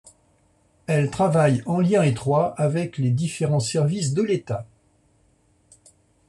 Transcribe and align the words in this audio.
Elle 0.87 1.11
travaille 1.11 1.61
en 1.67 1.79
lien 1.79 2.01
étroit 2.01 2.59
avec 2.59 2.97
les 2.97 3.11
différents 3.11 3.59
services 3.59 4.15
de 4.15 4.23
l'état. 4.23 4.65